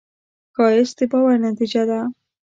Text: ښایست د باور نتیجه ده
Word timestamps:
ښایست 0.55 0.95
د 0.99 1.01
باور 1.11 1.35
نتیجه 1.47 1.83
ده 1.89 1.99